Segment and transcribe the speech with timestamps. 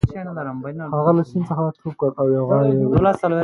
[0.95, 3.15] هغه له سیند څخه ټوپ کړ او یو غار یې ولید